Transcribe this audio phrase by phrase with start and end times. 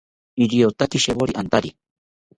[0.45, 1.69] Iriotaki shewori antari